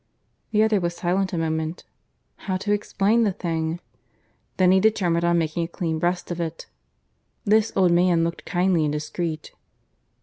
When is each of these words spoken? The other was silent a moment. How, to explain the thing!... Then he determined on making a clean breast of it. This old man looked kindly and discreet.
The 0.49 0.63
other 0.63 0.79
was 0.79 0.95
silent 0.95 1.31
a 1.31 1.37
moment. 1.37 1.83
How, 2.49 2.57
to 2.57 2.71
explain 2.73 3.21
the 3.21 3.31
thing!... 3.31 3.79
Then 4.57 4.71
he 4.71 4.79
determined 4.79 5.23
on 5.23 5.37
making 5.37 5.63
a 5.63 5.67
clean 5.67 5.99
breast 5.99 6.31
of 6.31 6.41
it. 6.41 6.65
This 7.45 7.71
old 7.75 7.91
man 7.91 8.23
looked 8.23 8.43
kindly 8.43 8.83
and 8.83 8.93
discreet. 8.93 9.51